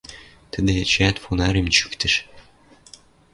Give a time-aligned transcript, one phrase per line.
[0.51, 2.13] Тӹдӹ эчеӓт фонарьым чӱктӹш.